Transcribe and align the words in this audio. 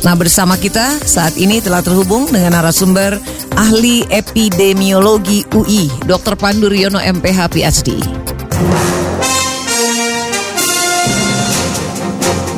Nah 0.00 0.16
bersama 0.16 0.56
kita 0.56 0.96
saat 1.04 1.36
ini 1.36 1.60
telah 1.60 1.84
terhubung 1.84 2.24
dengan 2.32 2.56
narasumber 2.56 3.20
ahli 3.52 4.08
epidemiologi 4.08 5.44
UI, 5.52 5.92
Dr. 6.08 6.40
Pandu 6.40 6.72
Riono 6.72 6.96
MPH 6.96 7.40
PhD. 7.52 7.88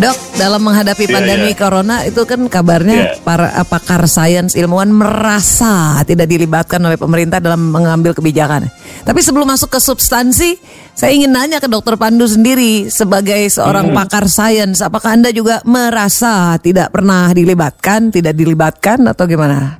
Dok, 0.03 0.19
dalam 0.34 0.61
menghadapi 0.66 1.07
Iya, 1.07 1.14
pandemi 1.14 1.55
iya. 1.55 1.59
corona 1.59 2.02
itu 2.02 2.27
kan 2.27 2.43
kabarnya 2.51 2.98
Iya. 2.98 3.11
para 3.23 3.55
uh, 3.55 3.62
pakar 3.62 4.02
sains 4.11 4.59
ilmuwan 4.59 4.91
merasa 4.91 6.02
tidak 6.02 6.27
dilibatkan 6.27 6.83
oleh 6.83 6.98
pemerintah 6.98 7.38
dalam 7.38 7.70
mengambil 7.70 8.10
kebijakan. 8.10 8.66
Tapi 9.07 9.20
sebelum 9.23 9.46
masuk 9.46 9.70
ke 9.70 9.79
substansi, 9.79 10.59
saya 10.98 11.15
ingin 11.15 11.30
nanya 11.30 11.62
ke 11.62 11.70
Dokter 11.70 11.95
Pandu 11.95 12.27
sendiri 12.27 12.91
sebagai 12.91 13.46
seorang 13.46 13.95
Hmm. 13.95 13.98
pakar 14.02 14.27
sains, 14.27 14.83
apakah 14.83 15.15
Anda 15.15 15.30
juga 15.30 15.62
merasa 15.62 16.59
tidak 16.59 16.91
pernah 16.91 17.30
dilibatkan, 17.30 18.10
tidak 18.10 18.34
dilibatkan 18.34 19.07
atau 19.07 19.23
gimana? 19.30 19.79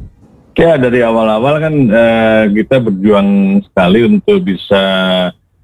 Ya 0.55 0.79
dari 0.79 1.02
awal-awal 1.02 1.59
kan 1.59 1.75
eh, 1.91 2.43
kita 2.55 2.79
berjuang 2.79 3.59
sekali 3.66 4.07
untuk 4.07 4.39
bisa 4.45 4.83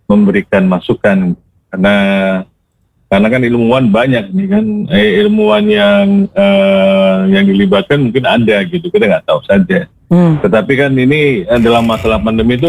memberikan 0.08 0.64
masukan 0.64 1.36
karena 1.68 1.94
karena 3.08 3.28
kan 3.32 3.40
ilmuwan 3.40 3.88
banyak 3.88 4.36
nih 4.36 4.46
kan 4.52 4.64
eh, 4.92 5.24
ilmuwan 5.24 5.64
yang 5.64 6.28
eh, 6.28 7.16
yang 7.32 7.44
dilibatkan 7.48 8.04
mungkin 8.04 8.28
ada 8.28 8.60
gitu 8.68 8.92
kita 8.92 9.08
nggak 9.08 9.24
tahu 9.24 9.40
saja. 9.48 9.88
Hmm. 10.12 10.36
Tetapi 10.44 10.72
kan 10.76 10.92
ini 10.92 11.48
eh, 11.48 11.60
dalam 11.60 11.88
masalah 11.88 12.20
pandemi 12.20 12.60
itu 12.60 12.68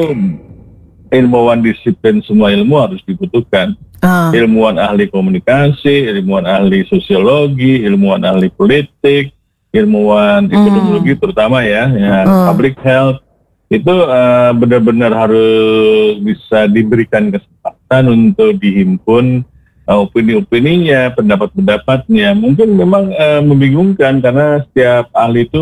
ilmuwan 1.11 1.59
disiplin 1.59 2.23
semua 2.23 2.55
ilmu 2.55 2.75
harus 2.80 3.03
dibutuhkan. 3.03 3.75
Ah, 4.00 4.31
ilmuwan 4.31 4.80
ahli 4.80 5.11
komunikasi, 5.11 6.08
ilmuwan 6.08 6.47
ahli 6.47 6.88
sosiologi, 6.88 7.83
ilmuwan 7.83 8.23
ahli 8.23 8.47
politik, 8.47 9.35
ilmuwan 9.75 10.47
epidemiologi 10.47 11.19
terutama 11.19 11.67
ya, 11.67 11.91
ya 11.91 12.23
Hmm. 12.23 12.47
public 12.47 12.80
health 12.80 13.19
itu 13.67 13.91
eh, 13.91 14.52
benar-benar 14.56 15.11
harus 15.11 16.16
bisa 16.23 16.66
diberikan 16.72 17.28
kesempatan 17.28 18.03
untuk 18.08 18.56
dihimpun 18.56 19.44
opini-opininya, 19.89 21.17
pendapat-pendapatnya. 21.17 22.37
Mungkin 22.37 22.77
memang 22.77 23.09
eh, 23.09 23.41
membingungkan 23.41 24.21
karena 24.21 24.61
setiap 24.69 25.09
ahli 25.17 25.49
itu 25.49 25.61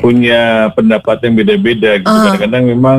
punya 0.00 0.72
pendapat 0.72 1.20
yang 1.28 1.34
beda-beda. 1.36 2.00
Gitu. 2.00 2.08
Ah. 2.08 2.32
Kadang-kadang 2.32 2.64
memang 2.72 2.98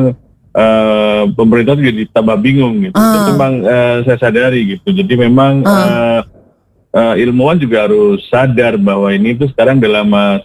eh, 0.54 1.22
pemerintah 1.34 1.74
juga 1.74 1.90
jadi 1.90 2.06
tambah 2.14 2.36
bingung 2.38 2.74
gitu. 2.86 2.94
Ah. 2.94 3.10
Itu 3.10 3.20
memang 3.34 3.52
eh, 3.66 3.96
saya 4.06 4.18
sadari 4.22 4.60
gitu. 4.78 4.88
Jadi 4.94 5.14
memang 5.18 5.66
Ah. 5.66 5.74
eh, 5.74 6.20
eh, 6.94 7.14
ilmuwan 7.26 7.58
juga 7.58 7.90
harus 7.90 8.22
sadar 8.30 8.78
bahwa 8.78 9.10
ini 9.10 9.34
itu 9.34 9.50
sekarang 9.50 9.82
dalam 9.82 10.06
eh, 10.14 10.38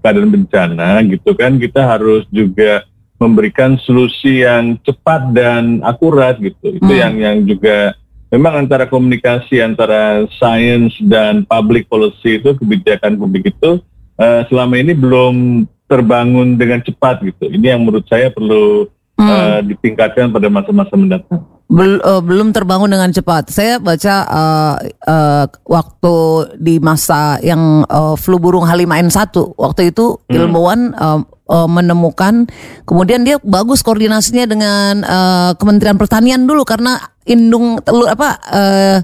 keadaan 0.00 0.32
bencana 0.32 1.04
gitu 1.04 1.36
kan 1.36 1.60
kita 1.60 1.84
harus 1.84 2.24
juga 2.32 2.88
memberikan 3.18 3.74
solusi 3.82 4.46
yang 4.46 4.78
cepat 4.80 5.34
dan 5.34 5.82
akurat 5.82 6.38
gitu. 6.38 6.78
Itu 6.78 6.86
Hmm. 6.86 7.02
yang 7.02 7.14
yang 7.18 7.36
juga 7.44 7.92
memang 8.28 8.64
antara 8.66 8.84
komunikasi 8.84 9.60
antara 9.60 10.24
sains 10.36 10.92
dan 11.04 11.44
public 11.44 11.88
policy 11.88 12.40
itu 12.40 12.52
kebijakan 12.56 13.16
publik 13.16 13.52
itu 13.52 13.80
eh, 14.16 14.42
selama 14.48 14.74
ini 14.76 14.92
belum 14.92 15.64
terbangun 15.88 16.60
dengan 16.60 16.84
cepat 16.84 17.24
gitu. 17.24 17.48
Ini 17.48 17.76
yang 17.76 17.84
menurut 17.84 18.04
saya 18.06 18.28
perlu 18.28 18.86
Hmm. 19.18 19.26
eh, 19.26 19.74
ditingkatkan 19.74 20.30
pada 20.30 20.46
masa-masa 20.46 20.94
mendatang. 20.94 21.42
Bel- 21.66 21.98
eh, 21.98 22.22
belum 22.22 22.54
terbangun 22.54 22.86
dengan 22.86 23.10
cepat. 23.10 23.50
Saya 23.50 23.82
baca 23.82 24.14
eh, 24.24 24.74
eh, 24.94 25.44
waktu 25.66 26.14
di 26.62 26.78
masa 26.78 27.42
yang 27.42 27.82
eh, 27.82 28.14
flu 28.14 28.38
burung 28.38 28.62
H5N1 28.62 29.34
waktu 29.58 29.90
itu 29.90 30.22
ilmuwan 30.30 30.94
eh, 30.94 31.20
eh, 31.50 31.68
menemukan 31.68 32.46
kemudian 32.86 33.26
dia 33.26 33.42
bagus 33.42 33.82
koordinasinya 33.82 34.46
dengan 34.46 35.02
eh, 35.02 35.50
Kementerian 35.58 35.98
Pertanian 35.98 36.46
dulu 36.46 36.62
karena 36.62 37.02
indung 37.28 37.84
telur 37.84 38.08
apa 38.08 38.30
eh, 38.50 38.98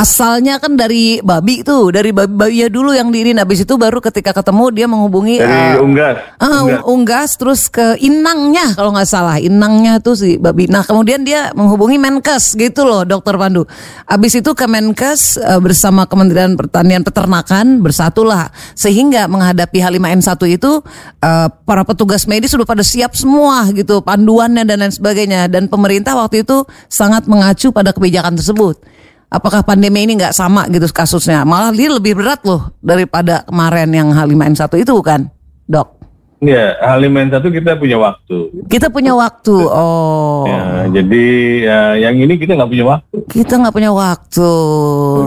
asalnya 0.00 0.56
kan 0.56 0.80
dari 0.80 1.20
babi 1.20 1.60
tuh 1.60 1.92
dari 1.92 2.10
babi 2.16 2.32
babinya 2.32 2.68
dulu 2.72 2.90
yang 2.96 3.12
diinin 3.12 3.36
habis 3.36 3.62
itu 3.68 3.76
baru 3.76 4.00
ketika 4.00 4.32
ketemu 4.32 4.64
dia 4.72 4.86
menghubungi 4.88 5.36
Dari 5.38 5.76
eh, 5.76 5.84
unggas. 5.84 6.16
Ah, 6.40 6.64
Unggas. 6.64 6.80
unggas 6.88 7.30
terus 7.36 7.60
ke 7.68 8.00
inangnya 8.00 8.72
kalau 8.72 8.96
nggak 8.96 9.04
salah 9.04 9.36
inangnya 9.36 10.00
tuh 10.00 10.16
si 10.16 10.40
babi. 10.40 10.66
Nah 10.72 10.82
kemudian 10.82 11.20
dia 11.20 11.52
menghubungi 11.52 12.00
Menkes 12.00 12.56
gitu 12.56 12.88
loh 12.88 13.04
Dokter 13.04 13.36
Pandu. 13.36 13.68
Abis 14.08 14.40
itu 14.40 14.50
ke 14.56 14.64
Menkes 14.64 15.36
eh, 15.36 15.60
bersama 15.60 16.08
Kementerian 16.08 16.56
Pertanian 16.56 17.04
Peternakan 17.04 17.84
bersatulah 17.84 18.48
sehingga 18.72 19.28
menghadapi 19.28 19.78
H5N1 19.84 20.40
itu 20.48 20.80
eh, 21.20 21.48
para 21.52 21.82
petugas 21.84 22.24
medis 22.24 22.56
sudah 22.56 22.64
pada 22.64 22.82
siap 22.82 23.12
semua 23.12 23.68
gitu 23.76 24.00
panduannya 24.00 24.64
dan 24.64 24.80
lain 24.80 24.94
sebagainya 24.94 25.46
dan 25.52 25.68
pemerintah 25.68 26.16
waktu 26.16 26.42
itu 26.42 26.64
sangat 26.88 27.28
mengacu 27.28 27.70
pada 27.70 27.92
kebijakan 27.92 28.34
tersebut. 28.40 28.89
Apakah 29.30 29.62
pandemi 29.62 30.02
ini 30.02 30.18
nggak 30.18 30.34
sama 30.34 30.66
gitu 30.66 30.90
kasusnya? 30.90 31.46
Malah 31.46 31.70
dia 31.70 31.86
lebih 31.86 32.18
berat 32.18 32.42
loh 32.42 32.74
daripada 32.82 33.46
kemarin 33.46 33.86
yang 33.94 34.10
H5N1 34.10 34.66
itu 34.82 34.94
kan, 35.06 35.30
dok? 35.70 36.02
Ya, 36.42 36.74
H5N1 36.82 37.38
kita 37.38 37.78
punya 37.78 37.94
waktu. 37.94 38.50
Kita 38.66 38.90
punya 38.90 39.14
waktu. 39.14 39.54
Oh, 39.54 40.50
Ya, 40.50 40.90
jadi 40.90 41.26
ya, 41.62 41.80
yang 42.10 42.18
ini 42.18 42.42
kita 42.42 42.58
nggak 42.58 42.70
punya 42.74 42.86
waktu. 42.90 43.16
kita 43.30 43.54
nggak 43.54 43.74
punya 43.76 43.90
waktu. 43.94 44.50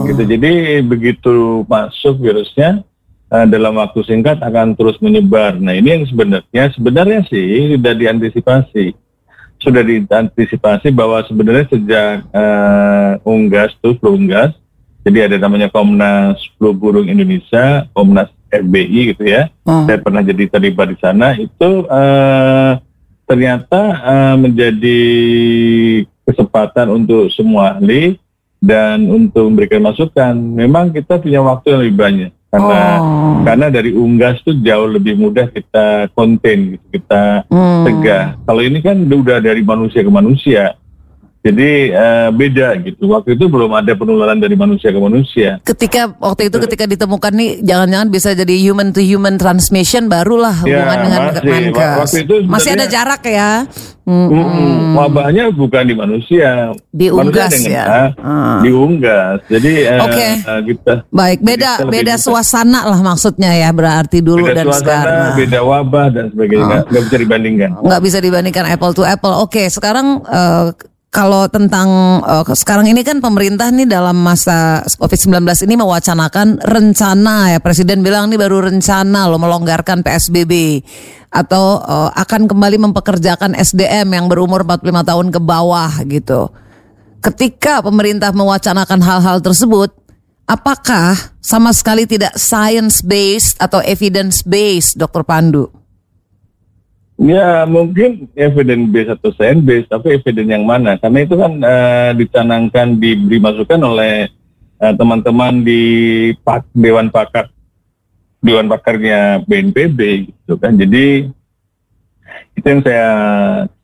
Gitu. 0.04 0.22
Jadi 0.28 0.50
begitu 0.84 1.34
masuk 1.64 2.20
virusnya 2.20 2.84
eh, 3.32 3.46
dalam 3.48 3.80
waktu 3.80 4.04
singkat 4.04 4.36
akan 4.36 4.76
terus 4.76 5.00
menyebar. 5.00 5.56
Nah 5.56 5.72
ini 5.72 5.88
yang 5.96 6.04
sebenarnya 6.04 6.64
sebenarnya 6.76 7.24
sih 7.24 7.72
sudah 7.72 7.96
diantisipasi. 7.96 8.92
Sudah 9.64 9.80
diantisipasi 9.80 10.92
bahwa 10.92 11.24
sebenarnya 11.24 11.64
sejak 11.72 12.28
eh, 12.28 13.12
unggas 13.24 13.72
tuh 13.80 13.96
flu 13.96 14.20
unggas. 14.20 14.52
Jadi 15.04 15.18
ada 15.20 15.36
namanya 15.36 15.72
Komnas 15.72 16.40
Flu 16.56 16.76
Burung 16.76 17.08
Indonesia, 17.08 17.88
Komnas 17.92 18.28
FBI 18.52 19.16
gitu 19.16 19.24
ya. 19.24 19.48
Oh. 19.64 19.88
saya 19.88 19.98
pernah 19.98 20.20
jadi 20.20 20.44
terlibat 20.46 20.92
di 20.92 20.96
sana 21.00 21.32
itu 21.34 21.70
eh, 21.88 22.72
ternyata 23.24 23.80
eh, 24.04 24.36
menjadi 24.36 25.00
kesempatan 26.28 26.92
untuk 26.92 27.32
semua 27.32 27.76
ahli 27.76 28.20
dan 28.60 29.04
untuk 29.08 29.48
memberikan 29.48 29.84
masukan. 29.84 30.32
Memang 30.36 30.92
kita 30.92 31.20
punya 31.20 31.40
waktu 31.44 31.72
yang 31.72 31.80
lebih 31.84 31.96
banyak 31.96 32.30
karena 32.54 32.80
Oh. 33.02 33.42
karena 33.42 33.66
dari 33.66 33.90
unggas 33.90 34.38
itu 34.46 34.54
jauh 34.62 34.86
lebih 34.86 35.18
mudah 35.18 35.50
kita 35.50 36.06
konten 36.14 36.78
gitu, 36.78 36.86
kita 36.94 37.42
Hmm. 37.50 37.82
tegah. 37.82 38.38
Kalau 38.46 38.62
ini 38.62 38.78
kan 38.78 38.94
udah 39.02 39.42
dari 39.42 39.66
manusia 39.66 40.06
ke 40.06 40.12
manusia. 40.12 40.78
Jadi 41.44 41.92
eh, 41.92 42.28
beda 42.32 42.72
gitu. 42.80 43.12
Waktu 43.12 43.36
itu 43.36 43.44
belum 43.52 43.68
ada 43.76 43.92
penularan 43.92 44.40
dari 44.40 44.56
manusia 44.56 44.88
ke 44.88 44.96
manusia. 44.96 45.60
Ketika 45.60 46.16
waktu 46.16 46.48
itu 46.48 46.56
ketika 46.56 46.88
ditemukan 46.88 47.32
nih, 47.36 47.50
jangan-jangan 47.60 48.08
bisa 48.08 48.32
jadi 48.32 48.54
human 48.64 48.96
to 48.96 49.04
human 49.04 49.36
transmission, 49.36 50.08
barulah 50.08 50.56
Ya, 50.64 50.80
hubungan 50.80 50.98
dengan 51.04 51.20
masih. 51.28 52.00
Waktu 52.00 52.18
itu 52.24 52.34
masih 52.48 52.70
ada 52.80 52.86
jarak 52.88 53.20
ya. 53.28 53.68
Hmm. 54.04 54.28
Mm-mm. 54.28 54.96
Wabahnya 54.96 55.48
bukan 55.48 55.84
di 55.84 55.96
manusia, 55.96 56.72
Di 56.92 57.08
Manusia 57.08 57.20
unggas 57.24 57.52
dengan 57.56 57.72
ya? 57.72 57.84
Ah. 58.20 58.60
di 58.60 58.70
unggas. 58.72 59.38
Jadi 59.48 59.72
eh, 59.84 60.00
Oke. 60.00 60.28
eh, 60.44 60.60
kita 60.64 60.92
Baik, 61.08 61.38
beda 61.40 61.70
kita 61.80 61.88
beda 61.88 62.14
suasana 62.20 62.80
lah 62.84 63.00
maksudnya 63.00 63.52
ya 63.52 63.72
berarti 63.72 64.20
dulu 64.20 64.44
beda 64.48 64.60
dan 64.60 64.64
suasana, 64.68 64.80
sekarang. 64.80 65.16
Ah. 65.16 65.34
beda 65.36 65.58
wabah 65.60 66.06
dan 66.08 66.24
sebagainya, 66.32 66.64
nggak 66.64 66.82
nggak 66.88 67.02
bisa 67.04 67.16
dibandingkan. 67.20 67.68
nggak 67.80 68.00
bisa 68.00 68.18
dibandingkan 68.20 68.64
apple 68.68 68.92
to 68.92 69.02
apple. 69.04 69.34
Oke, 69.40 69.68
sekarang 69.72 70.20
eh, 70.24 70.68
kalau 71.14 71.46
tentang 71.46 72.18
eh, 72.26 72.42
sekarang 72.58 72.90
ini 72.90 73.06
kan 73.06 73.22
pemerintah 73.22 73.70
nih 73.70 73.86
dalam 73.86 74.18
masa 74.18 74.82
COVID-19 74.98 75.46
ini 75.62 75.78
mewacanakan 75.78 76.58
rencana 76.58 77.54
ya 77.54 77.58
Presiden 77.62 78.02
bilang 78.02 78.34
nih 78.34 78.42
baru 78.42 78.66
rencana 78.66 79.30
loh 79.30 79.38
melonggarkan 79.38 80.02
PSBB 80.02 80.82
atau 81.30 81.78
eh, 81.78 82.10
akan 82.18 82.50
kembali 82.50 82.90
mempekerjakan 82.90 83.54
SDM 83.54 84.10
yang 84.10 84.26
berumur 84.26 84.66
45 84.66 84.90
tahun 85.06 85.26
ke 85.30 85.38
bawah 85.38 86.02
gitu. 86.10 86.50
Ketika 87.22 87.80
pemerintah 87.80 88.34
mewacanakan 88.36 89.00
hal-hal 89.00 89.40
tersebut, 89.40 89.94
apakah 90.44 91.16
sama 91.40 91.72
sekali 91.72 92.04
tidak 92.04 92.36
science 92.36 93.00
based 93.00 93.56
atau 93.56 93.80
evidence 93.80 94.44
based, 94.44 95.00
Dokter 95.00 95.24
Pandu? 95.24 95.83
Ya 97.14 97.62
mungkin 97.62 98.26
evidence 98.34 98.90
based 98.90 99.12
atau 99.14 99.30
science 99.38 99.62
based, 99.62 99.86
tapi 99.86 100.18
evidence 100.18 100.50
yang 100.50 100.66
mana? 100.66 100.98
Karena 100.98 101.22
itu 101.22 101.38
kan 101.38 101.52
eh, 101.62 102.10
dicanangkan 102.18 102.98
diberi 102.98 103.38
masukan 103.38 103.80
oleh 103.86 104.26
eh, 104.82 104.94
teman-teman 104.98 105.62
di 105.62 105.82
pak, 106.42 106.66
Dewan 106.74 107.14
Pakar 107.14 107.54
Dewan 108.44 108.68
Pakarnya 108.68 109.40
BNPB 109.48 110.28
gitu 110.28 110.60
kan. 110.60 110.76
Jadi 110.76 111.32
itu 112.54 112.66
yang 112.66 112.82
saya 112.84 113.10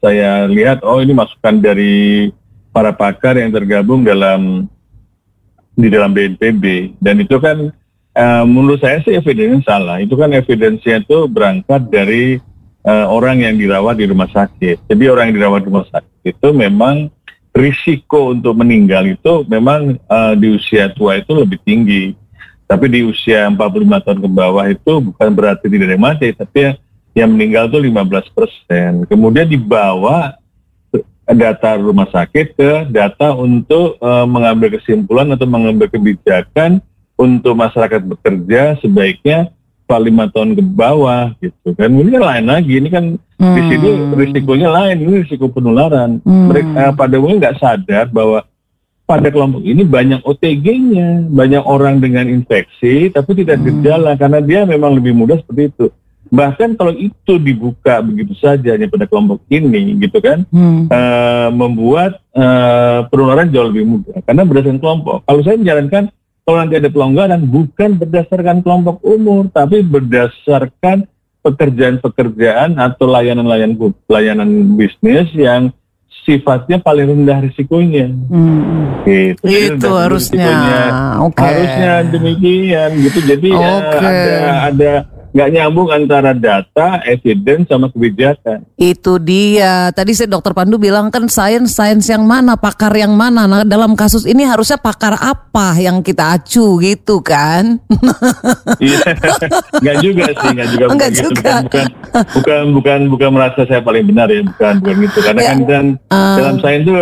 saya 0.04 0.30
lihat 0.50 0.84
oh 0.84 1.00
ini 1.00 1.16
masukan 1.16 1.64
dari 1.64 2.28
para 2.70 2.92
pakar 2.92 3.40
yang 3.40 3.50
tergabung 3.50 4.04
dalam 4.04 4.68
di 5.74 5.88
dalam 5.88 6.12
BNPB 6.12 6.94
dan 7.00 7.18
itu 7.24 7.40
kan 7.40 7.72
uh, 8.14 8.44
menurut 8.44 8.84
saya 8.84 9.00
sih 9.00 9.16
evidence 9.16 9.64
salah. 9.64 9.96
Itu 10.04 10.20
kan 10.20 10.28
evidence-nya 10.36 11.00
itu 11.00 11.24
berangkat 11.24 11.88
dari 11.88 12.36
uh, 12.84 13.06
orang 13.08 13.44
yang 13.44 13.54
dirawat 13.56 13.98
di 13.98 14.06
rumah 14.08 14.28
sakit. 14.30 14.88
Jadi 14.88 15.04
orang 15.08 15.32
yang 15.32 15.36
dirawat 15.42 15.60
di 15.64 15.68
rumah 15.68 15.88
sakit 15.88 16.16
itu 16.24 16.48
memang 16.52 17.08
risiko 17.50 18.30
untuk 18.30 18.54
meninggal 18.54 19.10
itu 19.10 19.42
memang 19.50 19.98
uh, 20.06 20.32
di 20.38 20.54
usia 20.54 20.92
tua 20.94 21.18
itu 21.18 21.32
lebih 21.34 21.58
tinggi. 21.66 22.14
Tapi 22.70 22.86
di 22.86 23.02
usia 23.02 23.50
45 23.50 24.04
tahun 24.06 24.18
ke 24.22 24.28
bawah 24.30 24.64
itu 24.70 24.92
bukan 25.02 25.28
berarti 25.34 25.66
tidak 25.66 25.90
ada 25.90 25.94
yang 25.98 26.06
mati, 26.06 26.26
tapi 26.30 26.58
yang 27.18 27.30
meninggal 27.34 27.66
itu 27.66 27.78
15 27.82 28.36
persen. 28.36 28.90
Kemudian 29.10 29.50
dibawa 29.50 30.38
data 31.30 31.78
rumah 31.78 32.10
sakit 32.10 32.58
ke 32.58 32.70
data 32.90 33.34
untuk 33.34 33.98
uh, 34.02 34.26
mengambil 34.26 34.78
kesimpulan 34.78 35.30
atau 35.34 35.46
mengambil 35.46 35.86
kebijakan 35.90 36.82
untuk 37.14 37.54
masyarakat 37.54 38.02
bekerja 38.02 38.78
sebaiknya 38.82 39.52
lima 39.98 40.30
tahun 40.30 40.54
ke 40.54 40.62
bawah 40.62 41.34
gitu 41.42 41.74
kan 41.74 41.90
ini 41.90 42.12
kan 42.14 42.22
lain 42.22 42.46
lagi 42.46 42.72
ini 42.78 42.88
kan 42.92 43.04
hmm. 43.16 43.54
di 43.56 43.60
sini 43.66 43.88
risikonya 44.14 44.68
lain 44.70 44.96
ini 45.02 45.12
risiko 45.24 45.50
penularan 45.50 46.22
hmm. 46.22 46.46
mereka 46.46 46.82
pada 46.94 47.18
umumnya 47.18 47.48
nggak 47.48 47.58
sadar 47.58 48.06
bahwa 48.12 48.46
pada 49.10 49.26
kelompok 49.34 49.66
ini 49.66 49.82
banyak 49.82 50.22
OTG-nya 50.22 51.26
banyak 51.34 51.66
orang 51.66 51.98
dengan 51.98 52.30
infeksi 52.30 53.10
tapi 53.10 53.42
tidak 53.42 53.58
hmm. 53.58 53.66
gejala 53.82 54.14
karena 54.14 54.38
dia 54.38 54.62
memang 54.62 54.94
lebih 54.94 55.16
mudah 55.16 55.42
seperti 55.42 55.74
itu 55.74 55.86
bahkan 56.30 56.78
kalau 56.78 56.94
itu 56.94 57.42
dibuka 57.42 57.98
begitu 58.06 58.38
saja 58.38 58.78
hanya 58.78 58.86
pada 58.86 59.10
kelompok 59.10 59.42
ini 59.50 59.98
gitu 59.98 60.22
kan 60.22 60.46
hmm. 60.46 60.86
uh, 60.86 61.50
membuat 61.50 62.22
uh, 62.38 63.02
penularan 63.10 63.50
jauh 63.50 63.66
lebih 63.66 63.98
mudah 63.98 64.22
karena 64.22 64.46
berdasarkan 64.46 64.78
kelompok 64.78 65.26
kalau 65.26 65.42
saya 65.42 65.58
menjalankan 65.58 66.14
kalau 66.50 66.66
nanti 66.66 66.82
ada 66.82 66.90
pelonggaran 66.90 67.46
bukan 67.46 67.94
berdasarkan 67.94 68.58
kelompok 68.66 68.98
umur, 69.06 69.46
tapi 69.54 69.86
berdasarkan 69.86 71.06
pekerjaan-pekerjaan 71.46 72.74
atau 72.74 73.06
layanan-layanan 73.06 73.78
layanan 74.10 74.74
bisnis 74.74 75.30
yang 75.30 75.70
sifatnya 76.26 76.82
paling 76.82 77.06
rendah 77.06 77.38
risikonya. 77.38 78.10
Hmm. 78.10 79.06
Gitu. 79.06 79.46
Itu 79.46 79.94
harusnya. 79.94 80.50
Okay. 81.30 81.38
Harusnya 81.38 81.92
demikian 82.10 82.98
gitu. 82.98 83.18
Jadi 83.22 83.48
okay. 83.54 84.02
ya, 84.02 84.10
ada 84.10 84.34
ada 84.74 84.92
nggak 85.30 85.50
nyambung 85.54 85.88
antara 85.94 86.34
data, 86.34 86.98
evidence 87.06 87.70
sama 87.70 87.86
kebijakan. 87.90 88.66
Itu 88.74 89.22
dia. 89.22 89.94
Tadi 89.94 90.10
saya 90.14 90.26
Dokter 90.26 90.50
Pandu 90.50 90.76
bilang 90.76 91.08
kan 91.14 91.30
sains 91.30 91.74
sains 91.74 92.06
yang 92.10 92.26
mana, 92.26 92.58
pakar 92.58 92.90
yang 92.94 93.14
mana. 93.14 93.46
Nah 93.46 93.62
dalam 93.62 93.94
kasus 93.94 94.26
ini 94.26 94.42
harusnya 94.42 94.78
pakar 94.78 95.14
apa 95.14 95.78
yang 95.78 96.02
kita 96.02 96.38
acu 96.38 96.82
gitu 96.82 97.22
kan? 97.22 97.78
Iya, 98.80 99.12
nggak 99.82 99.96
juga 100.00 100.24
sih, 100.32 100.48
nggak 100.56 100.68
juga. 100.72 100.84
Enggak 100.88 101.10
gitu. 101.12 101.22
juga. 101.28 101.52
Bukan, 101.60 101.86
bukan, 102.32 102.62
bukan, 102.72 103.00
bukan, 103.12 103.28
merasa 103.30 103.60
saya 103.68 103.84
paling 103.84 104.08
benar 104.08 104.32
ya, 104.32 104.40
bukan, 104.40 104.74
bukan 104.80 104.94
gitu. 105.04 105.18
Karena 105.20 105.40
ya, 105.40 105.52
kan 105.52 105.58
dan 105.68 105.84
uh, 106.08 106.36
dalam 106.40 106.56
sains 106.64 106.82
itu 106.88 106.94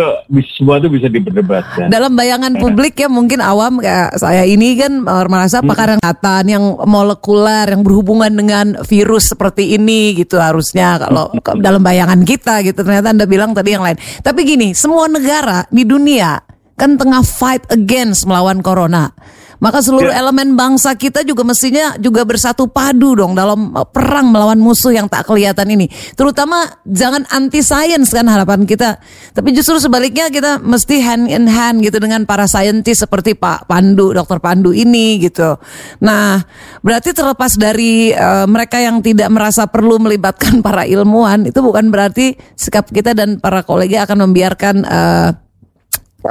semua 0.59 0.75
itu 0.83 0.91
bisa 0.91 1.07
diperdebatkan. 1.07 1.87
Dalam 1.87 2.11
bayangan 2.19 2.59
publik 2.59 2.99
ya 2.99 3.07
mungkin 3.07 3.39
awam 3.39 3.79
kayak 3.79 4.19
saya 4.19 4.43
ini 4.43 4.75
kan 4.75 5.07
merasa 5.07 5.63
pakar 5.63 5.95
yang 5.95 6.03
kata 6.03 6.35
yang 6.43 6.65
molekuler 6.83 7.65
yang 7.69 7.81
berhubungan 7.85 8.18
berhubungan 8.19 8.33
dengan 8.35 8.65
virus 8.83 9.31
seperti 9.31 9.79
ini 9.79 10.11
gitu 10.19 10.35
harusnya 10.35 10.99
kalau 10.99 11.31
dalam 11.65 11.79
bayangan 11.79 12.19
kita 12.27 12.59
gitu 12.67 12.83
ternyata 12.83 13.15
Anda 13.15 13.23
bilang 13.23 13.55
tadi 13.55 13.71
yang 13.71 13.83
lain. 13.87 13.95
Tapi 14.19 14.43
gini, 14.43 14.75
semua 14.75 15.07
negara 15.07 15.63
di 15.71 15.87
dunia 15.87 16.43
kan 16.75 16.99
tengah 16.99 17.23
fight 17.23 17.63
against 17.71 18.27
melawan 18.27 18.59
corona. 18.59 19.11
Maka 19.59 19.83
seluruh 19.83 20.11
ya. 20.11 20.23
elemen 20.23 20.55
bangsa 20.55 20.95
kita 20.95 21.27
juga 21.27 21.43
mestinya 21.43 21.99
juga 21.99 22.23
bersatu 22.23 22.71
padu 22.71 23.11
dong 23.11 23.35
dalam 23.35 23.75
uh, 23.75 23.83
perang 23.83 24.31
melawan 24.31 24.55
musuh 24.55 24.95
yang 24.95 25.11
tak 25.11 25.27
kelihatan 25.27 25.67
ini. 25.67 25.91
Terutama 26.15 26.79
jangan 26.87 27.27
anti 27.27 27.59
science 27.59 28.15
kan 28.15 28.23
harapan 28.31 28.63
kita. 28.63 29.03
Tapi 29.35 29.51
justru 29.51 29.75
sebaliknya 29.83 30.31
kita 30.31 30.63
mesti 30.63 31.03
hand 31.03 31.27
in 31.27 31.45
hand 31.51 31.83
gitu 31.83 31.99
dengan 31.99 32.23
para 32.23 32.47
saintis 32.47 33.03
seperti 33.03 33.35
Pak 33.35 33.67
Pandu, 33.67 34.15
Dokter 34.15 34.39
Pandu 34.39 34.71
ini 34.71 35.19
gitu. 35.19 35.59
Nah, 35.99 36.39
berarti 36.79 37.11
terlepas 37.11 37.59
dari 37.59 38.15
uh, 38.15 38.47
mereka 38.47 38.79
yang 38.79 39.03
tidak 39.03 39.27
merasa 39.27 39.67
perlu 39.67 39.99
melibatkan 39.99 40.61
para 40.65 40.87
ilmuwan, 40.87 41.51
itu 41.51 41.59
bukan 41.59 41.91
berarti 41.91 42.39
sikap 42.55 42.87
kita 42.87 43.11
dan 43.11 43.43
para 43.43 43.67
kolega 43.67 44.07
akan 44.07 44.31
membiarkan 44.31 44.75
uh, 44.87 45.29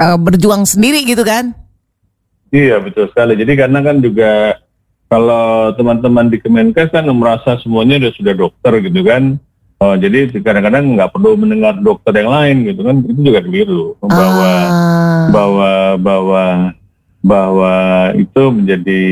uh, 0.00 0.16
berjuang 0.16 0.64
sendiri 0.64 1.04
gitu 1.04 1.20
kan? 1.28 1.67
Iya 2.48 2.80
betul 2.80 3.08
sekali. 3.12 3.36
Jadi 3.36 3.52
karena 3.56 3.80
kan 3.84 3.96
juga 4.00 4.56
kalau 5.08 5.72
teman-teman 5.76 6.28
di 6.28 6.38
Kemenkes 6.40 6.92
kan 6.92 7.08
merasa 7.12 7.56
semuanya 7.60 7.96
sudah 8.00 8.12
sudah 8.16 8.34
dokter 8.36 8.72
gitu 8.84 9.00
kan. 9.04 9.40
Oh, 9.78 9.94
jadi 9.94 10.34
kadang-kadang 10.42 10.98
nggak 10.98 11.14
perlu 11.14 11.38
mendengar 11.38 11.78
dokter 11.78 12.10
yang 12.18 12.34
lain 12.34 12.66
gitu 12.66 12.82
kan 12.82 12.98
itu 13.06 13.20
juga 13.22 13.46
keliru 13.46 13.94
bahwa 14.02 14.50
ah. 14.50 15.30
bahwa 15.30 15.72
bahwa 16.02 16.44
bahwa 17.22 17.74
itu 18.18 18.42
menjadi 18.50 19.04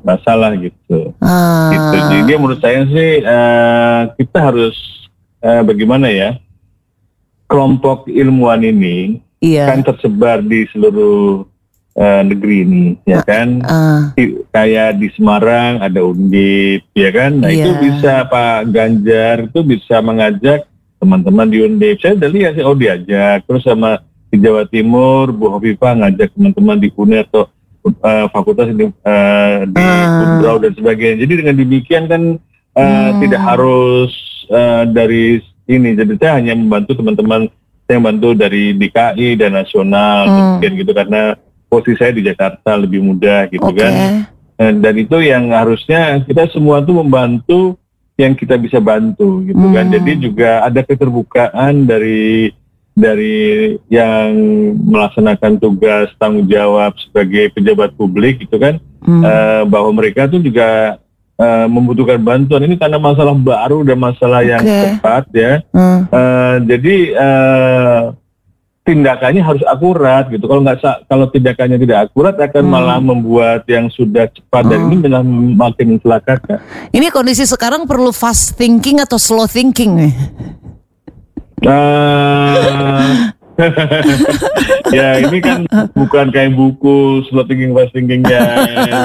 masalah 0.00 0.56
gitu. 0.56 1.12
Ah. 1.20 1.68
Gitu. 1.68 1.96
Jadi 2.00 2.32
menurut 2.40 2.60
saya 2.64 2.80
sih 2.88 3.10
uh, 3.20 4.00
kita 4.16 4.38
harus 4.40 4.76
uh, 5.44 5.60
bagaimana 5.60 6.08
ya 6.08 6.40
kelompok 7.48 8.08
ilmuwan 8.08 8.60
ini 8.64 9.20
iya. 9.40 9.72
kan 9.72 9.84
tersebar 9.84 10.44
di 10.44 10.68
seluruh 10.72 11.48
uh, 11.98 12.22
negeri 12.22 12.56
ini 12.62 12.84
ya 13.02 13.20
kan 13.26 13.60
uh. 13.66 14.14
kayak 14.54 15.02
di 15.02 15.10
Semarang 15.18 15.82
ada 15.82 16.00
Undip 16.06 16.86
ya 16.94 17.10
kan 17.10 17.42
nah 17.42 17.50
yeah. 17.50 17.66
itu 17.66 17.70
bisa 17.90 18.24
Pak 18.30 18.70
Ganjar 18.70 19.50
itu 19.50 19.60
bisa 19.66 19.98
mengajak 19.98 20.64
teman-teman 21.02 21.50
di 21.50 21.58
Undip 21.66 21.98
saya 21.98 22.14
udah 22.14 22.30
lihat 22.30 22.52
sih 22.54 22.64
oh 22.64 22.78
diajak 22.78 23.44
terus 23.44 23.66
sama 23.66 24.00
di 24.30 24.36
Jawa 24.38 24.64
Timur 24.70 25.34
Bu 25.34 25.50
Hovifah 25.58 25.98
ngajak 25.98 26.32
teman-teman 26.38 26.78
di 26.78 26.88
UNER 26.94 27.26
atau 27.28 27.50
uh, 27.86 28.26
fakultas 28.30 28.70
di, 28.70 28.86
uh, 28.86 29.56
di 29.66 29.82
uh. 29.82 30.58
dan 30.62 30.72
sebagainya 30.78 31.26
jadi 31.26 31.32
dengan 31.42 31.56
demikian 31.58 32.04
kan 32.06 32.22
uh, 32.76 32.82
hmm. 32.82 33.18
tidak 33.26 33.42
harus 33.42 34.12
uh, 34.52 34.86
dari 34.86 35.42
ini 35.68 35.92
jadi 35.96 36.12
saya 36.16 36.32
hanya 36.40 36.54
membantu 36.56 36.96
teman-teman 36.96 37.50
saya 37.88 37.96
membantu 38.04 38.36
dari 38.36 38.76
DKI 38.76 39.40
dan 39.40 39.56
nasional 39.56 40.60
hmm. 40.60 40.76
gitu 40.76 40.92
karena 40.92 41.36
posisi 41.68 42.00
saya 42.00 42.12
di 42.16 42.24
Jakarta 42.24 42.74
lebih 42.74 43.04
mudah 43.04 43.46
gitu 43.52 43.68
okay. 43.68 43.84
kan. 43.84 43.94
Dan 44.58 44.94
itu 44.98 45.22
yang 45.22 45.54
harusnya 45.54 46.18
kita 46.26 46.50
semua 46.50 46.82
tuh 46.82 46.98
membantu 47.04 47.78
yang 48.18 48.34
kita 48.34 48.58
bisa 48.58 48.82
bantu 48.82 49.46
gitu 49.46 49.54
kan. 49.54 49.70
hmm. 49.70 49.76
kan. 49.78 49.86
Jadi 49.94 50.12
juga 50.18 50.50
ada 50.66 50.80
keterbukaan 50.82 51.86
dari 51.86 52.50
dari 52.98 53.78
yang 53.86 54.34
melaksanakan 54.74 55.62
tugas 55.62 56.10
tanggung 56.18 56.50
jawab 56.50 56.98
sebagai 56.98 57.54
pejabat 57.54 57.94
publik 57.94 58.42
gitu 58.42 58.58
kan 58.58 58.82
hmm. 59.06 59.22
uh, 59.22 59.62
bahwa 59.70 60.02
mereka 60.02 60.26
tuh 60.26 60.42
juga 60.42 60.98
uh, 61.38 61.66
membutuhkan 61.70 62.18
bantuan 62.18 62.66
ini 62.66 62.74
karena 62.74 62.98
masalah 62.98 63.38
baru 63.38 63.86
dan 63.86 63.98
masalah 64.02 64.42
okay. 64.42 64.50
yang 64.50 64.62
cepat 64.66 65.24
ya. 65.30 65.52
Hmm. 65.70 66.00
Uh, 66.10 66.56
jadi 66.66 66.96
uh, 67.14 68.00
tindakannya 68.88 69.44
harus 69.44 69.60
akurat 69.68 70.24
gitu. 70.32 70.48
Kalau 70.48 70.64
nggak 70.64 70.80
kalau 71.04 71.28
tindakannya 71.28 71.76
tidak 71.76 72.08
akurat 72.08 72.32
akan 72.40 72.64
hmm. 72.64 72.72
malah 72.72 72.98
membuat 73.04 73.68
yang 73.68 73.92
sudah 73.92 74.24
cepat 74.32 74.64
hmm. 74.64 74.70
dan 74.72 74.80
ini 74.88 74.96
malah 75.04 75.22
makin 75.68 75.86
mencelakakan. 75.96 76.58
Ini 76.88 77.12
kondisi 77.12 77.44
sekarang 77.44 77.84
perlu 77.84 78.08
fast 78.16 78.56
thinking 78.56 79.04
atau 79.04 79.20
slow 79.20 79.44
thinking 79.44 80.08
nih? 80.08 80.14
Uh, 81.58 83.34
ya 84.96 85.18
ini 85.18 85.38
kan 85.42 85.66
bukan 85.90 86.30
kayak 86.30 86.54
buku 86.54 87.26
slow 87.26 87.42
thinking 87.42 87.74
fast 87.74 87.90
thinkingnya 87.90 88.40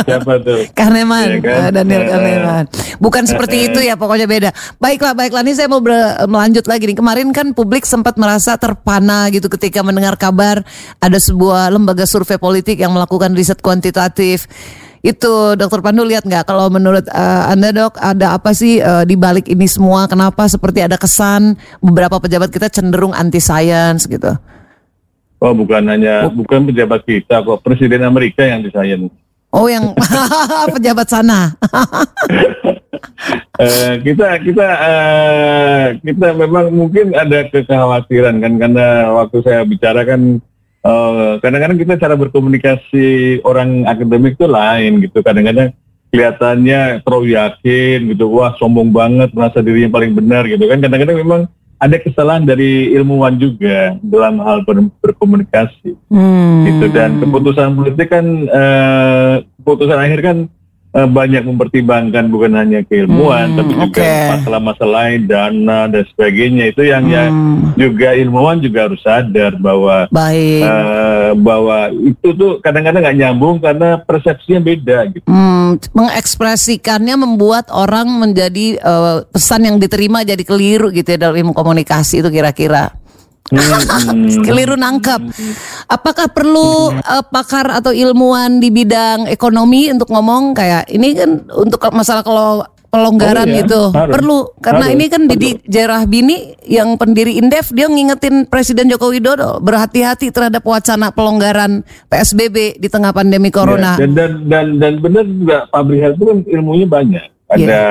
siapa 0.05 0.37
tuh? 0.45 0.69
Kahneman 0.77 1.25
ya 1.25 1.39
kan? 1.41 1.57
Ah, 1.57 1.69
Daniel 1.73 2.03
Kahneman. 2.05 2.65
Bukan 3.01 3.23
seperti 3.25 3.73
itu 3.73 3.79
ya 3.81 3.97
pokoknya 3.97 4.29
beda. 4.29 4.49
Baiklah 4.77 5.17
baiklah 5.17 5.41
ini 5.41 5.57
saya 5.57 5.65
mau 5.65 5.81
melanjut 5.81 6.69
lagi 6.69 6.85
nih. 6.85 6.97
Kemarin 6.97 7.33
kan 7.33 7.57
publik 7.57 7.89
sempat 7.89 8.13
merasa 8.21 8.53
terpana 8.55 9.27
gitu 9.33 9.49
ketika 9.49 9.81
mendengar 9.81 10.13
kabar 10.21 10.61
ada 11.01 11.17
sebuah 11.17 11.73
lembaga 11.73 12.05
survei 12.05 12.37
politik 12.37 12.77
yang 12.77 12.93
melakukan 12.93 13.33
riset 13.33 13.57
kuantitatif 13.57 14.45
itu 15.03 15.59
Dokter 15.59 15.83
Pandu 15.83 16.07
lihat 16.07 16.23
nggak 16.23 16.47
kalau 16.47 16.71
menurut 16.71 17.03
uh, 17.11 17.51
Anda 17.51 17.75
dok 17.75 17.99
ada 17.99 18.39
apa 18.39 18.55
sih 18.55 18.79
uh, 18.79 19.03
di 19.03 19.19
balik 19.19 19.51
ini 19.51 19.67
semua? 19.67 20.07
Kenapa 20.07 20.47
seperti 20.47 20.79
ada 20.79 20.95
kesan 20.95 21.59
beberapa 21.83 22.23
pejabat 22.23 22.47
kita 22.47 22.71
cenderung 22.71 23.11
anti 23.11 23.43
science 23.43 24.07
gitu? 24.07 24.31
Oh 25.43 25.51
bukan 25.51 25.91
hanya 25.91 26.31
oh. 26.31 26.31
bukan 26.31 26.71
pejabat 26.71 27.03
kita 27.03 27.43
kok 27.43 27.59
Presiden 27.67 28.07
Amerika 28.07 28.47
yang 28.47 28.63
anti 28.63 28.71
science. 28.71 29.11
Oh 29.51 29.67
yang 29.67 29.91
pejabat 30.79 31.11
sana. 31.11 31.51
uh, 33.59 33.93
kita 34.07 34.39
kita 34.39 34.67
uh, 34.71 35.85
kita 35.99 36.27
memang 36.31 36.71
mungkin 36.71 37.11
ada 37.11 37.43
kekhawatiran 37.51 38.39
kan 38.39 38.53
karena 38.55 39.11
waktu 39.19 39.37
saya 39.43 39.67
bicara 39.67 40.07
kan 40.07 40.39
eh, 40.83 41.33
kadang-kadang 41.39 41.79
kita 41.79 41.93
cara 41.95 42.15
berkomunikasi 42.15 43.39
orang 43.41 43.87
akademik 43.87 44.35
itu 44.35 44.45
lain 44.45 44.99
gitu. 45.01 45.23
Kadang-kadang 45.23 45.71
kelihatannya 46.13 47.01
terlalu 47.01 47.33
yakin 47.33 48.13
gitu, 48.13 48.29
wah 48.29 48.53
sombong 48.61 48.93
banget, 48.93 49.33
merasa 49.33 49.65
dirinya 49.65 49.89
paling 49.89 50.13
benar 50.13 50.45
gitu 50.45 50.69
kan. 50.69 50.77
Kadang-kadang 50.77 51.17
memang 51.17 51.41
ada 51.81 51.99
kesalahan 51.99 52.47
dari 52.47 52.95
ilmuwan 52.95 53.35
juga 53.35 53.99
dalam 53.99 54.39
hal 54.39 54.63
ber- 54.63 54.93
berkomunikasi 55.03 55.99
Hmm. 56.07 56.63
gitu 56.63 56.85
dan 56.95 57.19
keputusan 57.19 57.75
politik 57.75 58.07
kan 58.07 58.23
eh, 58.47 59.33
keputusan 59.59 59.99
akhir 59.99 60.19
kan 60.23 60.37
eh, 60.93 61.09
banyak 61.09 61.43
mempertimbangkan 61.43 62.29
bukan 62.29 62.53
hanya 62.53 62.79
keilmuan 62.81 63.49
Hmm, 63.49 63.57
tapi 63.59 63.71
juga 63.75 64.01
oke. 64.01 64.13
masalah-masalah 64.31 64.91
lain 64.93 65.21
dana 65.25 65.79
dan 65.89 66.03
sebagainya 66.07 66.63
itu 66.69 66.81
yang 66.83 67.03
yang 67.07 67.29
Hmm. 67.33 67.73
juga 67.73 68.13
ilmuwan 68.13 68.61
juga 68.61 68.85
harus 68.85 69.01
sadar 69.01 69.57
bahwa 69.57 70.05
Baik. 70.07 70.61
eh, 70.61 71.31
bahwa 71.35 71.77
itu 71.91 72.27
tuh 72.31 72.61
kadang-kadang 72.61 73.01
nggak 73.01 73.17
nyambung 73.17 73.57
karena 73.57 73.97
persepsinya 73.99 74.61
beda 74.61 74.97
gitu. 75.09 75.25
Hmm, 75.25 75.81
mengekspresikannya 75.91 77.15
membuat 77.15 77.67
orang 77.69 78.07
menjadi 78.13 78.77
eh, 78.77 79.17
pesan 79.27 79.65
yang 79.65 79.77
diterima 79.77 80.21
jadi 80.21 80.41
keliru 80.41 80.89
gitu 80.89 81.09
ya 81.09 81.17
dalam 81.19 81.35
ilmu 81.35 81.53
komunikasi 81.53 82.21
itu 82.21 82.29
kira-kira. 82.29 82.93
Hmm, 83.51 84.39
Keliru 84.39 84.79
nangkep. 84.79 85.19
Apakah 85.85 86.31
perlu 86.31 86.95
eh, 86.95 87.23
pakar 87.27 87.67
atau 87.75 87.91
ilmuwan 87.91 88.57
di 88.57 88.71
bidang 88.71 89.27
ekonomi 89.27 89.91
untuk 89.91 90.07
ngomong 90.09 90.55
kayak 90.55 90.87
ini 90.87 91.11
kan 91.11 91.43
untuk 91.51 91.83
masalah 91.91 92.23
kalau 92.23 92.63
pelonggaran 92.87 93.43
Perlu 93.43 93.57
ya, 93.57 93.61
gitu 93.65 93.81
harus. 93.89 94.13
perlu 94.13 94.37
karena 94.61 94.85
Harus, 94.85 94.95
ini 94.95 95.05
kan 95.09 95.21
Didi 95.25 95.49
Jerah 95.65 96.05
Bini 96.05 96.37
yang 96.61 96.93
pendiri 96.93 97.41
Indef 97.41 97.73
dia 97.73 97.89
ngingetin 97.89 98.45
Presiden 98.45 98.85
Joko 98.85 99.09
Widodo 99.09 99.57
berhati-hati 99.59 100.29
terhadap 100.29 100.61
wacana 100.61 101.09
pelonggaran 101.09 101.81
PSBB 102.07 102.77
di 102.77 102.87
tengah 102.87 103.09
pandemi 103.09 103.49
corona. 103.49 103.97
Ya, 103.97 104.05
dan 104.05 104.13
dan 104.13 104.31
dan 104.45 104.65
dan 104.77 104.93
benar 105.01 105.25
juga 105.25 105.65
pabrik 105.67 105.99
health 105.99 106.15
itu 106.15 106.25
kan 106.25 106.37
ilmunya 106.47 106.85
banyak. 106.87 107.25
Ada 107.49 107.59
Iya. 107.59 107.81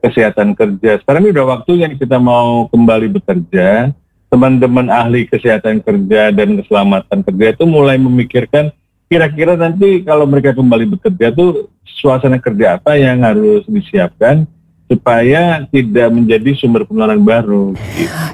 kesehatan 0.00 0.52
kerja. 0.52 1.00
Sekarang 1.00 1.24
ini 1.24 1.32
udah 1.32 1.46
waktunya 1.50 1.88
kita 1.90 2.20
mau 2.20 2.68
kembali 2.68 3.16
bekerja. 3.16 3.96
Teman-teman 4.34 4.90
ahli 4.90 5.30
kesehatan 5.30 5.78
kerja 5.78 6.34
dan 6.34 6.58
keselamatan 6.58 7.22
kerja 7.22 7.54
itu 7.54 7.64
mulai 7.70 7.94
memikirkan 8.02 8.74
kira-kira 9.06 9.54
nanti 9.54 10.02
kalau 10.02 10.26
mereka 10.26 10.50
kembali 10.50 10.98
bekerja 10.98 11.30
tuh 11.30 11.70
suasana 11.86 12.42
kerja 12.42 12.82
apa 12.82 12.98
yang 12.98 13.22
harus 13.22 13.62
disiapkan 13.70 14.42
supaya 14.90 15.64
tidak 15.70 16.10
menjadi 16.10 16.50
sumber 16.58 16.82
penularan 16.82 17.22
baru. 17.22 17.78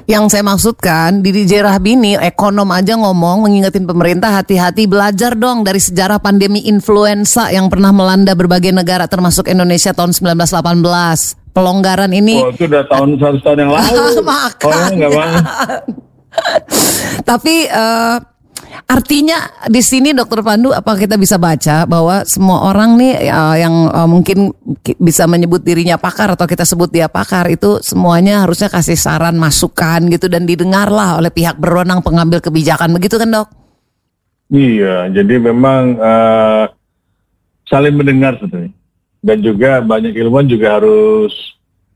Yang 0.09 0.33
saya 0.33 0.43
maksudkan 0.43 1.21
Didi 1.21 1.45
J. 1.47 1.63
Rahbini 1.63 2.19
ekonom 2.19 2.67
aja 2.73 2.97
ngomong 2.97 3.45
mengingetin 3.45 3.85
pemerintah 3.85 4.33
hati-hati 4.33 4.89
belajar 4.89 5.37
dong 5.37 5.61
dari 5.61 5.77
sejarah 5.79 6.17
pandemi 6.17 6.65
influenza 6.65 7.53
yang 7.53 7.69
pernah 7.69 7.93
melanda 7.93 8.33
berbagai 8.33 8.73
negara 8.73 9.05
termasuk 9.05 9.47
Indonesia 9.47 9.93
tahun 9.93 10.17
1918. 10.17 11.40
Pelonggaran 11.51 12.11
ini 12.15 12.39
Oh, 12.39 12.47
itu 12.47 12.63
udah 12.63 12.87
tahun 12.87 13.19
satu 13.19 13.37
tahun 13.43 13.57
yang 13.67 13.71
lalu. 13.75 14.23
Makanya. 14.23 14.71
Oh, 14.71 14.87
enggak 14.87 15.11
banget. 15.11 15.43
Tapi 17.29 17.55
eh, 17.67 18.17
artinya 18.87 19.37
di 19.67 19.83
sini 19.83 20.15
Dokter 20.15 20.39
Pandu 20.39 20.71
apa 20.71 20.95
kita 20.95 21.19
bisa 21.19 21.35
baca 21.35 21.83
bahwa 21.83 22.23
semua 22.23 22.71
orang 22.71 22.95
nih 22.95 23.13
eh, 23.19 23.55
yang 23.59 23.91
eh, 23.91 24.07
mungkin 24.07 24.55
ki- 24.79 24.95
bisa 24.95 25.27
menyebut 25.27 25.59
dirinya 25.59 25.99
pakar 25.99 26.39
atau 26.39 26.47
kita 26.47 26.63
sebut 26.63 26.87
dia 26.87 27.11
pakar 27.11 27.51
itu 27.51 27.83
semuanya 27.83 28.47
harusnya 28.47 28.71
kasih 28.71 28.95
saran 28.95 29.35
masukan 29.35 30.07
gitu 30.07 30.31
dan 30.31 30.47
didengarlah 30.47 31.19
oleh 31.19 31.35
pihak 31.35 31.59
berwenang 31.59 31.99
pengambil 31.99 32.39
kebijakan 32.39 32.95
begitu 32.95 33.19
kan 33.19 33.27
dok? 33.27 33.47
Iya, 34.51 35.11
jadi 35.11 35.35
memang 35.39 35.99
eh, 35.99 36.63
saling 37.67 37.95
mendengar 37.95 38.35
sebetulnya. 38.39 38.71
Dan 39.21 39.37
juga 39.39 39.79
banyak 39.79 40.13
ilmuwan 40.13 40.45
juga 40.45 40.77
harus 40.77 41.29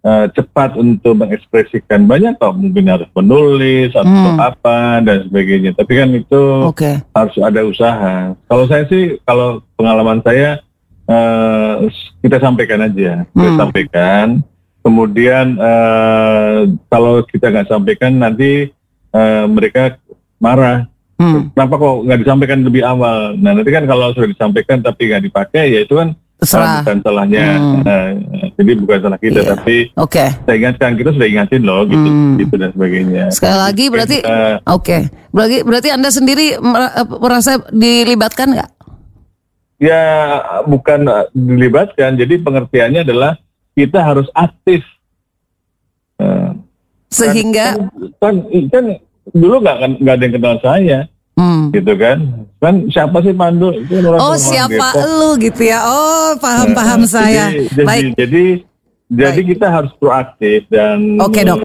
eh, 0.01 0.29
cepat 0.31 0.77
untuk 0.77 1.17
mengekspresikan 1.17 2.05
banyak 2.05 2.37
kok 2.37 2.53
mungkin 2.53 2.85
harus 2.85 3.09
menulis 3.11 3.89
atau 3.89 4.05
Hmm. 4.05 4.37
apa 4.37 5.01
dan 5.01 5.25
sebagainya. 5.25 5.73
Tapi 5.73 5.91
kan 5.91 6.09
itu 6.13 6.41
Oke. 6.63 7.01
harus 7.01 7.35
ada 7.41 7.65
usaha. 7.65 8.13
Kalau 8.45 8.65
saya 8.69 8.85
sih, 8.85 9.17
kalau 9.25 9.65
pengalaman 9.73 10.21
saya 10.21 10.61
eh, 11.05 11.73
kita 12.21 12.37
sampaikan 12.37 12.81
aja, 12.81 13.25
kita 13.25 13.49
Hmm. 13.49 13.57
sampaikan. 13.59 14.27
Kemudian 14.81 15.57
eh, 15.57 16.57
kalau 16.85 17.25
kita 17.25 17.49
nggak 17.49 17.65
sampaikan 17.67 18.13
nanti 18.13 18.69
eh, 19.09 19.45
mereka 19.47 19.97
marah. 20.37 20.85
Hmm. 21.17 21.49
Kenapa 21.49 21.79
kok 21.79 21.95
nggak 22.03 22.19
disampaikan 22.21 22.59
lebih 22.61 22.83
awal? 22.83 23.33
Nah 23.33 23.55
nanti 23.55 23.71
kan 23.71 23.87
kalau 23.87 24.11
sudah 24.11 24.27
disampaikan 24.27 24.83
tapi 24.83 25.09
nggak 25.09 25.23
dipakai, 25.23 25.65
ya 25.71 25.81
itu 25.81 25.95
kan 25.95 26.13
Terserah. 26.45 26.69
uh, 26.69 26.77
bukan 26.85 26.97
salahnya. 27.01 27.45
Hmm. 27.57 27.81
uh, 27.81 28.09
jadi 28.55 28.71
bukan 28.77 28.97
salah 29.01 29.19
kita, 29.19 29.39
Iya. 29.41 29.49
tapi 29.51 29.75
Oke. 29.97 30.25
saya 30.31 30.55
ingatkan 30.55 30.91
kita 30.93 31.09
sudah 31.11 31.27
ingatin 31.27 31.61
loh, 31.65 31.81
gitu, 31.83 32.07
Hmm. 32.07 32.37
gitu 32.37 32.53
dan 32.55 32.69
sebagainya. 32.71 33.23
Sekali 33.33 33.57
lagi 33.57 33.85
berarti 33.89 34.17
oke. 34.63 34.97
Berarti 35.33 35.57
berarti 35.65 35.89
Anda 35.91 36.09
sendiri 36.09 36.55
eh, 36.55 37.05
merasa 37.19 37.57
dilibatkan 37.67 38.53
nggak? 38.53 38.71
ya 39.75 40.01
bukan 40.63 41.03
uh, 41.03 41.27
dilibatkan. 41.35 42.15
Jadi 42.15 42.39
pengertiannya 42.39 43.03
adalah 43.03 43.35
kita 43.75 43.99
harus 43.99 44.29
aktif. 44.31 44.85
Uh, 46.15 46.55
Sehingga 47.11 47.75
kan, 48.23 48.39
kan, 48.47 48.63
kan 48.71 48.85
dulu 49.31 49.59
nggak 49.59 49.77
kan- 49.83 49.97
nggak 49.99 50.15
ada 50.15 50.23
yang 50.23 50.35
kenal 50.39 50.55
saya, 50.63 50.99
hmm. 51.35 51.61
gitu 51.71 51.93
kan? 51.95 52.17
Kan 52.57 52.75
siapa 52.89 53.17
sih 53.21 53.31
Pandu? 53.31 53.69
Itu 53.71 53.91
kan 53.93 54.03
orang 54.09 54.19
Oh 54.19 54.35
siapa 54.35 54.87
lu 54.97 55.35
gitu 55.37 55.61
ya? 55.61 55.79
Oh 55.83 56.35
paham 56.39 56.73
paham 56.73 57.01
Nah, 57.03 57.09
saya. 57.09 57.51
Jadi, 57.51 57.67
jadi, 57.71 57.85
Baik. 57.85 58.03
jadi, 58.15 58.43
jadi 59.07 59.41
kita 59.45 59.67
harus 59.69 59.91
proaktif 59.95 60.65
dan 60.67 61.21
Oke, 61.21 61.45
Dok. 61.45 61.61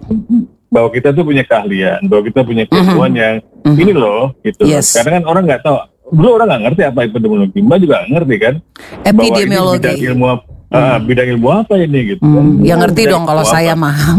bahwa 0.68 0.88
kita 0.90 1.10
tuh 1.10 1.24
punya 1.24 1.42
keahlian, 1.42 2.04
bahwa 2.06 2.22
kita 2.22 2.40
punya 2.42 2.64
keilmuan 2.64 3.10
yang 3.10 3.34
Mhm. 3.60 3.76
ini 3.76 3.92
loh, 3.92 4.32
gitu. 4.40 4.64
Yes. 4.64 4.94
Karena 4.94 5.18
kan 5.18 5.24
orang 5.26 5.42
nggak 5.44 5.62
tahu, 5.62 5.76
dulu 6.10 6.28
orang 6.36 6.46
nggak 6.48 6.62
ngerti 6.68 6.82
apa 6.86 7.00
epidemiologi, 7.04 7.58
Mbak 7.60 7.78
juga 7.80 7.94
nggak 8.00 8.10
ngerti 8.12 8.34
kan? 8.38 8.54
Bahwa 8.56 9.02
ini 9.02 9.08
Epidemiologi. 9.10 9.94
ilmu 10.06 10.24
apa, 10.30 10.44
ah, 10.70 10.96
bidang 10.96 11.28
ilmu 11.34 11.48
apa 11.50 11.74
ini 11.76 12.14
gitu. 12.14 12.22
kan. 12.22 12.30
Hmm, 12.30 12.62
ya 12.62 12.74
ngerti 12.74 13.02
dong 13.06 13.26
kalau 13.26 13.42
ilmu 13.42 13.52
saya 13.52 13.74
apa. 13.74 13.82
maham. 13.82 14.18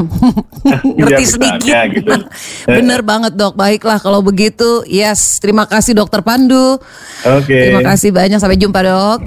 ngerti 1.00 1.24
Ya, 1.24 1.27
sedikit. 1.27 1.62
misalnya 1.63 1.84
gitu. 1.89 2.12
Bener 2.77 3.00
banget 3.01 3.34
dok. 3.36 3.53
Baiklah 3.55 3.98
kalau 3.98 4.20
begitu. 4.20 4.84
Yes. 4.86 5.39
Terima 5.39 5.63
kasih 5.65 5.96
dokter 5.96 6.20
Pandu. 6.22 6.77
Oke. 7.24 7.48
Terima 7.50 7.81
kasih 7.81 8.12
banyak. 8.12 8.38
Sampai 8.38 8.60
jumpa 8.60 8.84
dok. 8.84 9.22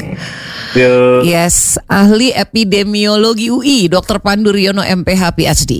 Yuk. 0.75 1.25
Yes. 1.25 1.76
Ahli 1.87 2.31
epidemiologi 2.31 3.49
UI 3.49 3.87
Dokter 3.87 4.19
Pandu 4.19 4.50
Riono 4.50 4.83
MPH 4.83 5.23
PhD. 5.33 5.73